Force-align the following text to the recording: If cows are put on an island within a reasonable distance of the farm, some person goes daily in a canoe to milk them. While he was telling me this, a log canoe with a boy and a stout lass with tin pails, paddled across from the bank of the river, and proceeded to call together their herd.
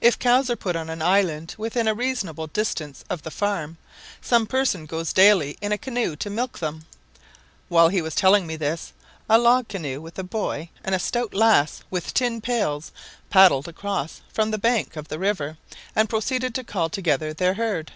If 0.00 0.18
cows 0.18 0.48
are 0.48 0.56
put 0.56 0.74
on 0.74 0.88
an 0.88 1.02
island 1.02 1.54
within 1.58 1.86
a 1.86 1.92
reasonable 1.92 2.46
distance 2.46 3.04
of 3.10 3.24
the 3.24 3.30
farm, 3.30 3.76
some 4.22 4.46
person 4.46 4.86
goes 4.86 5.12
daily 5.12 5.58
in 5.60 5.70
a 5.70 5.76
canoe 5.76 6.16
to 6.16 6.30
milk 6.30 6.60
them. 6.60 6.86
While 7.68 7.90
he 7.90 8.00
was 8.00 8.14
telling 8.14 8.46
me 8.46 8.56
this, 8.56 8.94
a 9.28 9.36
log 9.36 9.68
canoe 9.68 10.00
with 10.00 10.18
a 10.18 10.24
boy 10.24 10.70
and 10.82 10.94
a 10.94 10.98
stout 10.98 11.34
lass 11.34 11.82
with 11.90 12.14
tin 12.14 12.40
pails, 12.40 12.90
paddled 13.28 13.68
across 13.68 14.22
from 14.32 14.50
the 14.50 14.56
bank 14.56 14.96
of 14.96 15.08
the 15.08 15.18
river, 15.18 15.58
and 15.94 16.08
proceeded 16.08 16.54
to 16.54 16.64
call 16.64 16.88
together 16.88 17.34
their 17.34 17.52
herd. 17.52 17.92